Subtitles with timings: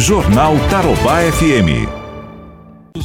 [0.00, 1.86] Jornal Tarobá FM.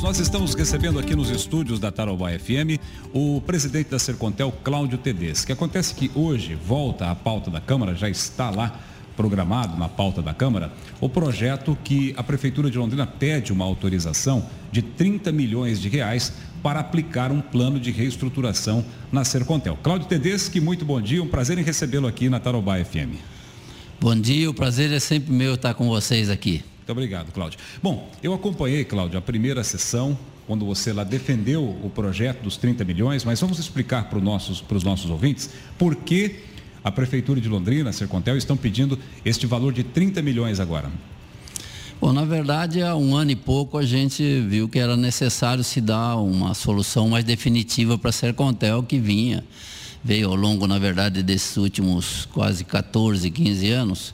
[0.02, 2.80] Nós estamos recebendo aqui nos estúdios da Tarobá FM
[3.14, 5.44] o presidente da Sercontel, Cláudio Tedes.
[5.44, 8.80] Que acontece que hoje volta à pauta da Câmara, já está lá
[9.18, 10.72] programado na pauta da Câmara,
[11.02, 16.32] o projeto que a Prefeitura de Londrina pede uma autorização de 30 milhões de reais
[16.64, 19.78] para aplicar um plano de reestruturação na Sercontel.
[19.84, 23.20] Cláudio Tedeschi, muito bom dia, um prazer em recebê-lo aqui na Tarobá FM.
[24.00, 26.64] Bom dia, o prazer é sempre meu estar com vocês aqui.
[26.86, 27.58] Muito obrigado, Cláudio.
[27.82, 32.86] Bom, eu acompanhei, Cláudio, a primeira sessão, quando você lá defendeu o projeto dos 30
[32.86, 36.42] milhões, mas vamos explicar para os nossos, para os nossos ouvintes por que
[36.84, 40.92] a Prefeitura de Londrina, a Sercontel, estão pedindo este valor de 30 milhões agora.
[42.00, 45.82] Bom, na verdade, há um ano e pouco a gente viu que era necessário se
[45.82, 49.44] dar uma solução mais definitiva para a Sercontel que vinha,
[50.04, 54.14] veio ao longo, na verdade, desses últimos quase 14, 15 anos,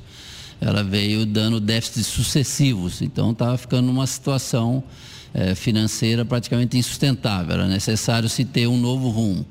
[0.62, 3.02] ela veio dando déficits sucessivos.
[3.02, 4.84] Então estava ficando numa situação
[5.34, 7.56] é, financeira praticamente insustentável.
[7.56, 9.44] Era necessário se ter um novo rumo.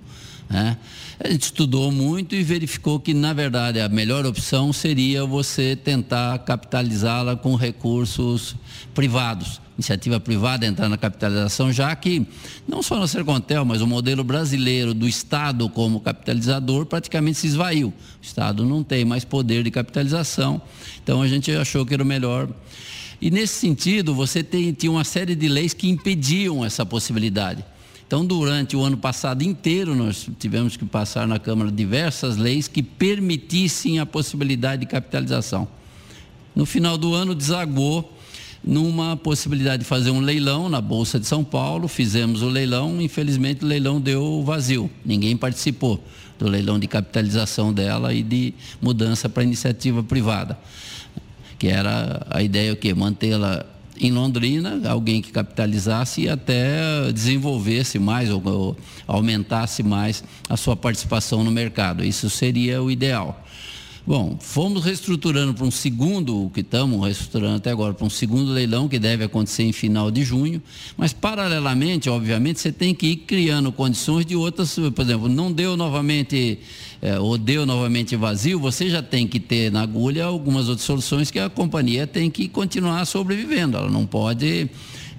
[0.49, 0.77] Né?
[1.23, 6.39] A gente estudou muito e verificou que, na verdade, a melhor opção seria você tentar
[6.41, 8.57] capitalizá-la com recursos
[8.95, 12.27] privados, iniciativa privada entrar na capitalização, já que
[12.69, 17.89] não só na Sercontel, mas o modelo brasileiro do Estado como capitalizador praticamente se esvaiu.
[17.89, 20.61] O Estado não tem mais poder de capitalização,
[21.03, 22.49] então a gente achou que era o melhor.
[23.21, 27.65] E nesse sentido, você tem, tinha uma série de leis que impediam essa possibilidade.
[28.07, 32.83] Então, durante o ano passado inteiro, nós tivemos que passar na Câmara diversas leis que
[32.83, 35.69] permitissem a possibilidade de capitalização.
[36.55, 38.19] No final do ano, desagou
[38.63, 41.89] numa possibilidade de fazer um leilão na Bolsa de São Paulo.
[41.89, 46.03] Fizemos o leilão, infelizmente o leilão deu vazio, ninguém participou
[46.39, 50.59] do leilão de capitalização dela e de mudança para iniciativa privada.
[51.59, 52.95] Que era a ideia o quê?
[52.95, 53.67] Mantê-la
[54.01, 60.75] em Londrina, alguém que capitalizasse e até desenvolvesse mais ou, ou aumentasse mais a sua
[60.75, 62.03] participação no mercado.
[62.03, 63.45] Isso seria o ideal.
[64.07, 68.51] Bom, fomos reestruturando para um segundo, o que estamos reestruturando até agora, para um segundo
[68.51, 70.63] leilão que deve acontecer em final de junho,
[70.97, 75.77] mas paralelamente, obviamente, você tem que ir criando condições de outras, por exemplo, não deu
[75.77, 76.59] novamente,
[77.03, 81.31] é, ou deu novamente vazio, você já tem que ter na agulha algumas outras soluções
[81.31, 84.71] que a companhia tem que continuar sobrevivendo, ela não pode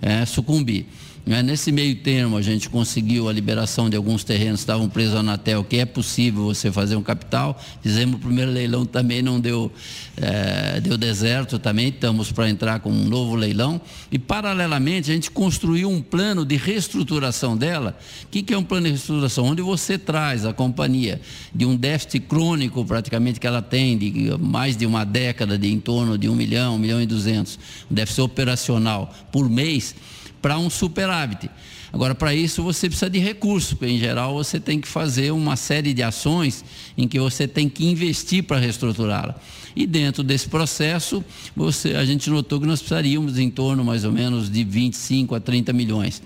[0.02, 0.88] é, sucumbir.
[1.26, 1.44] Né?
[1.44, 5.20] Nesse meio termo, a gente conseguiu a liberação de alguns terrenos que estavam presos à
[5.20, 7.62] Anatel, que é possível você fazer um capital.
[7.82, 9.72] Fizemos o primeiro leilão também, não deu,
[10.18, 13.80] é, deu deserto também, estamos para entrar com um novo leilão.
[14.12, 17.98] E, paralelamente, a gente construiu um plano de reestruturação dela.
[18.24, 19.46] O que, que é um plano de reestruturação?
[19.46, 21.22] Onde você traz a companhia
[21.54, 25.80] de um déficit crônico, praticamente, que ela tem, de mais de uma década, de em
[25.80, 27.60] torno de um milhão, um milhão e duzentos,
[27.90, 29.96] um déficit operacional por mês
[30.42, 31.50] para um superávit.
[31.94, 35.56] Agora, para isso você precisa de recursos, porque em geral você tem que fazer uma
[35.56, 36.64] série de ações
[36.98, 39.36] em que você tem que investir para reestruturá-la.
[39.76, 41.24] E dentro desse processo,
[41.56, 45.40] você, a gente notou que nós precisaríamos em torno mais ou menos de 25 a
[45.40, 46.22] 30 milhões.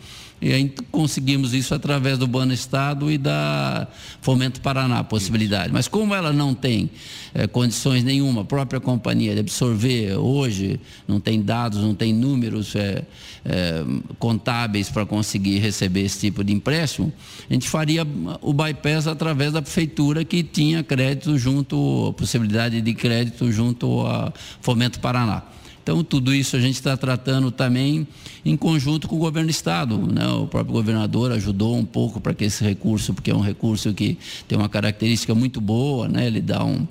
[0.45, 3.87] E aí conseguimos isso através do Bano Estado e da
[4.21, 5.73] Fomento Paraná, possibilidade.
[5.73, 6.91] Mas como ela não tem
[7.33, 12.75] é, condições nenhuma, a própria companhia de absorver hoje, não tem dados, não tem números
[12.75, 13.03] é,
[13.43, 13.83] é,
[14.19, 17.11] contábeis para conseguir receber esse tipo de empréstimo,
[17.49, 18.05] a gente faria
[18.39, 24.31] o bypass através da prefeitura que tinha crédito junto, possibilidade de crédito junto a
[24.61, 25.41] Fomento Paraná.
[25.85, 28.07] Então, tudo isso a gente está tratando também
[28.43, 29.95] em conjunto com o governo do Estado.
[29.99, 30.27] Né?
[30.29, 34.17] O próprio governador ajudou um pouco para que esse recurso, porque é um recurso que
[34.47, 36.25] tem uma característica muito boa, né?
[36.25, 36.87] ele dá um,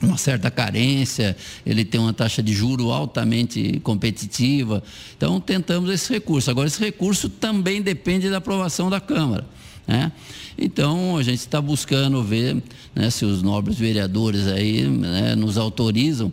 [0.00, 1.36] uma certa carência,
[1.66, 4.80] ele tem uma taxa de juro altamente competitiva.
[5.16, 6.48] Então, tentamos esse recurso.
[6.52, 9.44] Agora, esse recurso também depende da aprovação da Câmara.
[9.88, 10.12] Né?
[10.56, 12.62] Então, a gente está buscando ver
[12.94, 16.32] né, se os nobres vereadores aí né, nos autorizam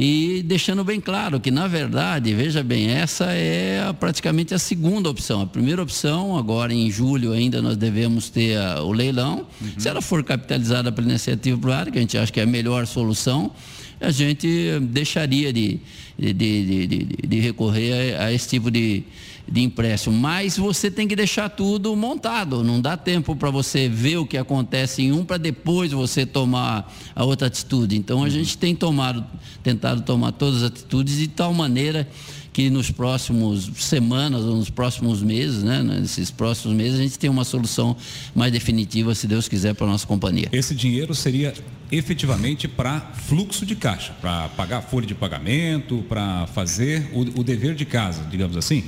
[0.00, 5.40] e deixando bem claro que, na verdade, veja bem, essa é praticamente a segunda opção.
[5.40, 9.44] A primeira opção, agora em julho ainda nós devemos ter a, o leilão.
[9.60, 9.72] Uhum.
[9.76, 12.86] Se ela for capitalizada pela iniciativa privada, que a gente acha que é a melhor
[12.86, 13.50] solução,
[14.00, 15.80] a gente deixaria de,
[16.16, 19.02] de, de, de, de recorrer a, a esse tipo de,
[19.50, 22.62] de empréstimo, mas você tem que deixar tudo montado.
[22.62, 26.94] Não dá tempo para você ver o que acontece em um para depois você tomar
[27.14, 27.96] a outra atitude.
[27.96, 28.30] Então a uhum.
[28.30, 29.24] gente tem tomado,
[29.62, 32.06] tentado tomar todas as atitudes de tal maneira
[32.52, 37.30] que nos próximos semanas ou nos próximos meses, né, nesses próximos meses, a gente tem
[37.30, 37.96] uma solução
[38.34, 40.48] mais definitiva, se Deus quiser, para a nossa companhia.
[40.50, 41.54] Esse dinheiro seria
[41.90, 47.76] efetivamente para fluxo de caixa, para pagar folha de pagamento, para fazer o, o dever
[47.76, 48.82] de casa, digamos assim?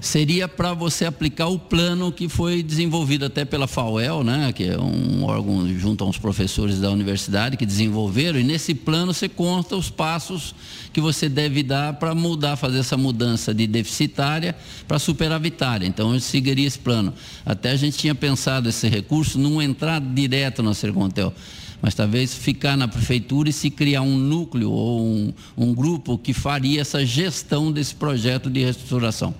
[0.00, 4.78] Seria para você aplicar o plano que foi desenvolvido até pela FAUEL, né, que é
[4.78, 9.90] um órgão junto aos professores da universidade que desenvolveram, e nesse plano você conta os
[9.90, 10.54] passos
[10.92, 14.54] que você deve dar para mudar, fazer essa mudança de deficitária
[14.86, 15.86] para superavitária.
[15.86, 17.12] Então eu seguiria esse plano.
[17.44, 21.32] Até a gente tinha pensado esse recurso não entrar direto na Sercontel
[21.80, 26.32] mas talvez ficar na prefeitura e se criar um núcleo ou um, um grupo que
[26.32, 29.32] faria essa gestão desse projeto de reestruturação.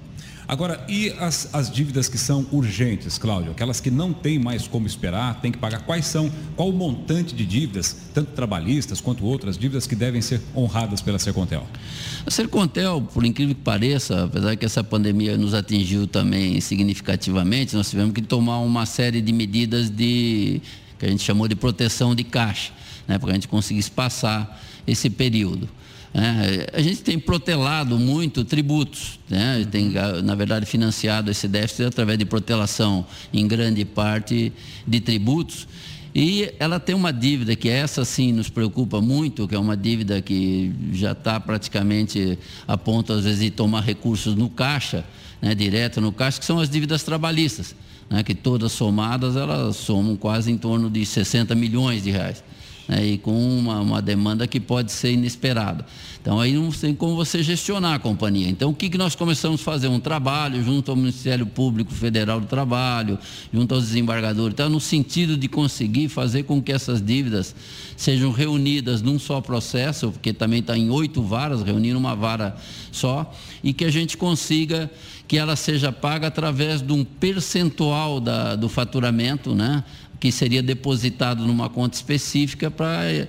[0.49, 3.51] Agora, e as, as dívidas que são urgentes, Cláudio?
[3.51, 5.81] Aquelas que não tem mais como esperar, tem que pagar.
[5.81, 10.41] Quais são, qual o montante de dívidas, tanto trabalhistas quanto outras dívidas que devem ser
[10.57, 11.67] honradas pela Sercontel?
[12.25, 17.91] A Sercontel, por incrível que pareça, apesar que essa pandemia nos atingiu também significativamente, nós
[17.91, 20.63] tivemos que tomar uma série de medidas de
[20.99, 22.73] que a gente chamou de proteção de caixa,
[23.07, 25.69] né, para a gente conseguisse passar esse período.
[26.21, 29.65] É, a gente tem protelado muito tributos, né?
[29.71, 29.93] tem,
[30.25, 34.53] na verdade, financiado esse déficit através de protelação, em grande parte,
[34.85, 35.69] de tributos.
[36.13, 40.21] E ela tem uma dívida que essa sim nos preocupa muito, que é uma dívida
[40.21, 42.37] que já está praticamente
[42.67, 45.05] a ponto, às vezes, de tomar recursos no caixa,
[45.41, 47.77] né, direto no caixa, que são as dívidas trabalhistas,
[48.11, 52.43] né, que todas somadas elas somam quase em torno de 60 milhões de reais
[52.89, 55.85] né, e com uma, uma, demanda que pode ser inesperada.
[56.21, 58.49] Então aí não tem como você gestionar a companhia.
[58.49, 59.89] Então o que, que nós começamos a fazer?
[59.89, 63.19] Um trabalho junto ao Ministério Público Federal do Trabalho,
[63.53, 67.55] junto aos desembargadores, então, no sentido de conseguir fazer com que essas dívidas
[67.97, 72.57] sejam reunidas num só processo, porque também está em oito varas, reunir uma vara
[72.91, 73.31] só,
[73.63, 74.91] e que a gente consiga
[75.27, 79.85] que ela seja paga através de um percentual da, do faturamento, né?
[80.21, 83.29] Que seria depositado numa conta específica para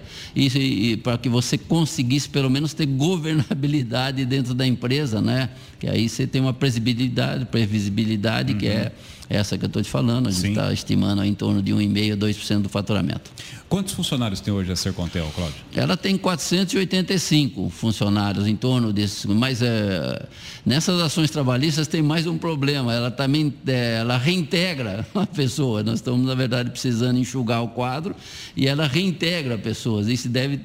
[1.22, 5.50] que você conseguisse pelo menos ter governabilidade dentro da empresa, né?
[5.80, 8.60] Que aí você tem uma previsibilidade, previsibilidade uhum.
[8.60, 8.92] que é
[9.30, 12.18] essa que eu estou te falando, a gente está estimando em torno de 1,5% a
[12.18, 13.32] 2% do faturamento.
[13.70, 15.56] Quantos funcionários tem hoje a Sercontel, Cláudio?
[15.76, 20.28] Ela tem 485 funcionários em torno desses, mas é,
[20.66, 25.96] nessas ações trabalhistas tem mais um problema, ela também é, ela reintegra a pessoa, nós
[25.96, 28.16] estamos na verdade precisando enxugar o quadro
[28.58, 30.60] e ela reintegra pessoas, isso deve,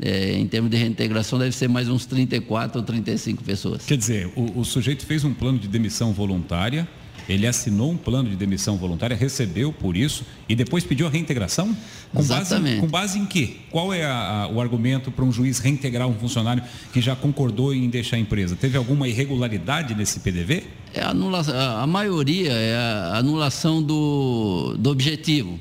[0.00, 3.84] é, em termos de reintegração, deve ser mais uns 34 ou 35 pessoas.
[3.84, 6.88] Quer dizer, o, o sujeito fez um plano de demissão voluntária,
[7.28, 11.74] ele assinou um plano de demissão voluntária, recebeu por isso e depois pediu a reintegração?
[12.12, 12.74] Com Exatamente.
[12.74, 13.56] Base, com base em quê?
[13.70, 16.62] Qual é a, a, o argumento para um juiz reintegrar um funcionário
[16.92, 18.56] que já concordou em deixar a empresa?
[18.56, 20.64] Teve alguma irregularidade nesse PDV?
[20.92, 25.58] É a, a maioria é a anulação do, do objetivo.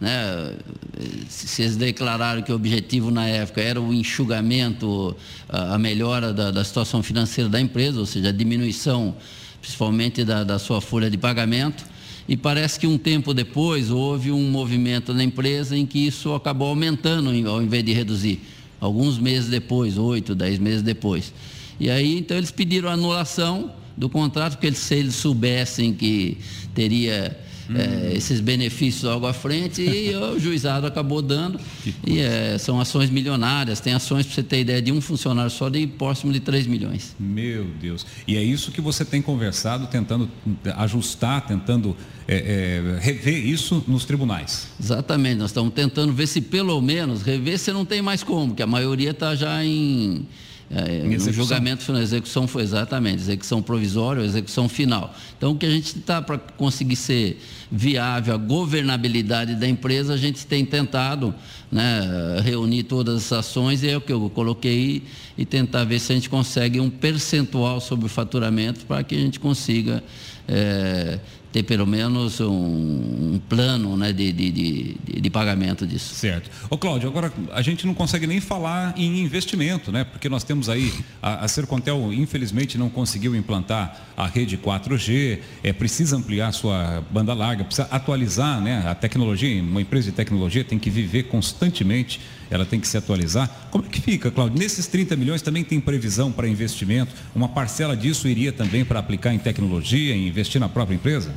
[0.00, 0.54] Né?
[1.58, 5.16] Eles declararam que o objetivo na época era o enxugamento,
[5.48, 9.14] a melhora da, da situação financeira da empresa, ou seja, a diminuição
[9.60, 11.84] principalmente da, da sua folha de pagamento.
[12.28, 16.68] E parece que um tempo depois houve um movimento na empresa em que isso acabou
[16.68, 18.40] aumentando ao invés de reduzir.
[18.80, 21.32] Alguns meses depois, oito, dez meses depois.
[21.80, 26.38] E aí, então, eles pediram anulação do contrato, porque eles, se eles soubessem que
[26.74, 27.36] teria
[27.74, 31.60] é, esses benefícios logo à frente e o juizado acabou dando.
[32.06, 35.68] E é, são ações milionárias, tem ações, para você ter ideia, de um funcionário só
[35.68, 37.14] de próximo de 3 milhões.
[37.18, 38.06] Meu Deus.
[38.26, 40.30] E é isso que você tem conversado, tentando
[40.76, 41.96] ajustar, tentando
[42.26, 44.68] é, rever isso nos tribunais.
[44.80, 48.62] Exatamente, nós estamos tentando ver se pelo menos rever se não tem mais como, que
[48.62, 50.26] a maioria está já em
[50.70, 55.14] é, no julgamento na execução foi exatamente, execução provisória ou execução final.
[55.36, 57.40] Então, o que a gente está para conseguir ser
[57.72, 61.34] viável, a governabilidade da empresa, a gente tem tentado
[61.72, 62.02] né,
[62.44, 65.04] reunir todas as ações, e é o que eu coloquei,
[65.38, 69.20] e tentar ver se a gente consegue um percentual sobre o faturamento para que a
[69.20, 70.04] gente consiga
[70.46, 71.18] é,
[71.52, 76.14] ter pelo menos um, um plano né, de, de, de, de, pagamento disso.
[76.14, 76.50] Certo.
[76.68, 80.04] Ô Cláudio, agora a gente não consegue nem falar em investimento, né?
[80.04, 85.72] Porque nós temos aí, a, a Sercontel infelizmente não conseguiu implantar a rede 4G, é,
[85.72, 90.78] precisa ampliar sua banda larga, precisa atualizar né, a tecnologia, uma empresa de tecnologia tem
[90.78, 93.68] que viver constantemente ela tem que se atualizar.
[93.70, 94.58] Como é que fica, Cláudio?
[94.58, 97.14] Nesses 30 milhões também tem previsão para investimento?
[97.34, 101.34] Uma parcela disso iria também para aplicar em tecnologia, em investir na própria empresa?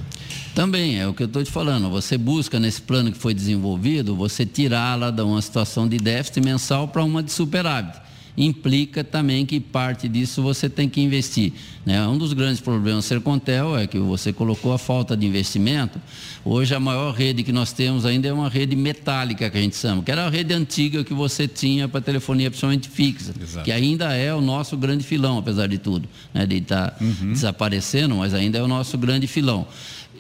[0.54, 1.90] Também, é o que eu estou te falando.
[1.90, 6.88] Você busca nesse plano que foi desenvolvido, você tirá-la de uma situação de déficit mensal
[6.88, 8.00] para uma de superávit.
[8.38, 11.54] Implica também que parte disso você tem que investir.
[11.86, 12.06] Né?
[12.08, 16.00] Um dos grandes problemas do Sercontel é que você colocou a falta de investimento.
[16.46, 19.76] Hoje a maior rede que nós temos ainda é uma rede metálica que a gente
[19.76, 23.66] chama, que era a rede antiga que você tinha para telefonia principalmente fixa, Exato.
[23.66, 26.46] que ainda é o nosso grande filão, apesar de tudo, né?
[26.46, 27.34] de estar tá uhum.
[27.34, 29.68] desaparecendo, mas ainda é o nosso grande filão.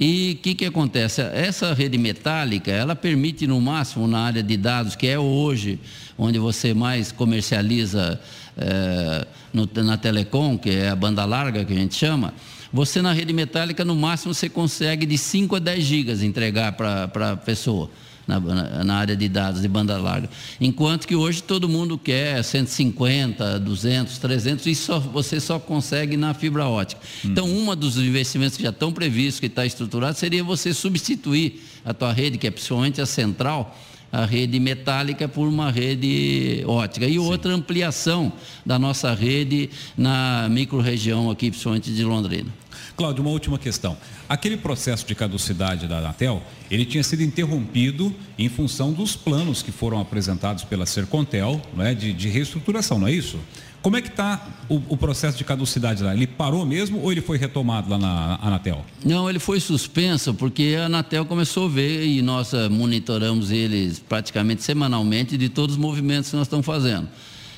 [0.03, 1.21] E o que, que acontece?
[1.21, 5.79] Essa rede metálica, ela permite no máximo na área de dados, que é hoje
[6.17, 8.19] onde você mais comercializa
[8.57, 12.33] é, no, na telecom, que é a banda larga que a gente chama,
[12.73, 17.31] você na rede metálica no máximo você consegue de 5 a 10 gigas entregar para
[17.33, 17.87] a pessoa
[18.39, 20.29] na, na, área de dados de banda larga.
[20.59, 26.33] Enquanto que hoje todo mundo quer 150, 200, 300 e só, você só consegue na
[26.33, 27.01] fibra ótica.
[27.25, 27.29] Hum.
[27.31, 31.93] Então, um dos investimentos que já estão previstos, que está estruturado, seria você substituir a
[31.93, 33.75] tua rede, que é principalmente a central,
[34.11, 37.05] a rede metálica por uma rede ótica.
[37.05, 37.19] E Sim.
[37.19, 38.31] outra ampliação
[38.65, 42.60] da nossa rede na microrregião aqui, principalmente de Londrina.
[42.95, 43.97] Cláudio, uma última questão.
[44.27, 49.71] Aquele processo de caducidade da Anatel, ele tinha sido interrompido em função dos planos que
[49.71, 53.39] foram apresentados pela Sercontel, né, de, de reestruturação, não é isso?
[53.81, 56.13] Como é que está o, o, processo de caducidade lá?
[56.13, 58.85] Ele parou mesmo ou ele foi retomado lá na Anatel?
[59.03, 63.97] Não, ele foi suspenso porque a Anatel começou a ver e nós eh, monitoramos eles
[63.97, 67.07] praticamente semanalmente de todos os movimentos que nós estamos fazendo.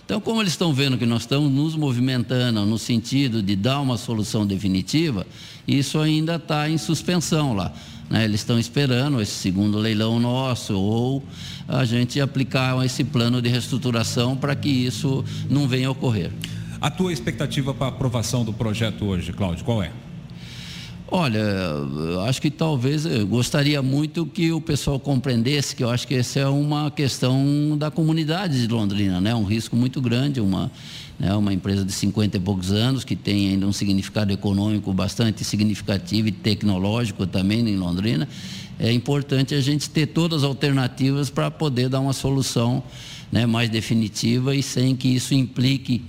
[0.06, 3.98] Então, como eles estão vendo que nós estamos nos movimentando no sentido de dar uma
[3.98, 5.26] solução definitiva,
[5.66, 7.72] isso ainda está em suspensão lá.
[8.10, 8.26] Né?
[8.26, 11.24] Eles estão esperando esse segundo leilão nosso ou
[11.68, 16.32] a gente aplicar esse plano de reestruturação para que isso não venha a ocorrer.
[16.82, 19.92] A tua expectativa para a aprovação do projeto hoje, Cláudio, qual é?
[21.16, 21.40] Olha,
[22.28, 26.40] acho que talvez eu gostaria muito que o pessoal compreendesse que eu acho que essa
[26.40, 29.36] é uma questão da comunidade de Londrina, né?
[29.36, 30.72] Um risco muito grande, uma
[31.20, 35.44] né, uma empresa de 50 e poucos anos que tem ainda um significado econômico bastante
[35.44, 38.28] significativo e tecnológico também em Londrina.
[38.80, 42.82] É importante a gente ter todas as alternativas para poder dar uma solução
[43.32, 46.02] né, mais definitiva e sem que isso implique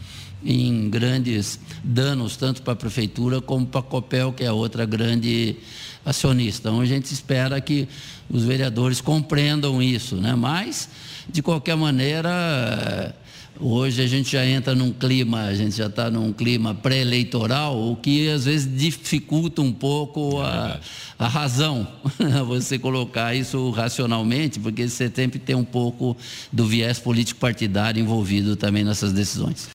[0.45, 5.57] em grandes danos, tanto para a prefeitura como para a Copel, que é outra grande
[6.05, 6.69] acionista.
[6.69, 7.89] Então a gente espera que
[8.29, 10.35] os vereadores compreendam isso, né?
[10.35, 10.89] Mas,
[11.29, 13.15] de qualquer maneira,
[13.61, 17.97] hoje a gente já entra num clima, a gente já está num clima pré-eleitoral, o
[17.97, 20.81] que às vezes dificulta um pouco é a,
[21.19, 21.87] a razão,
[22.47, 26.17] você colocar isso racionalmente, porque você sempre tem um pouco
[26.53, 29.74] do viés político partidário envolvido também nessas decisões.